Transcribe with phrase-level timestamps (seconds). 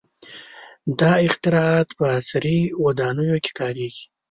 [0.99, 4.05] •دا اختراعات په عصري ودانیو کې کارېږي.